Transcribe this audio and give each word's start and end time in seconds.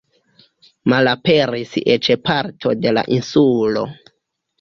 Malaperis 0.93 1.75
eĉ 1.95 2.09
parto 2.29 2.73
de 2.87 2.95
la 2.99 3.05
insulo. 3.19 3.85